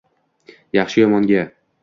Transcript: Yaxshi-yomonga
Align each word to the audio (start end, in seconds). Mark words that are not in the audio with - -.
Yaxshi-yomonga 0.79 1.45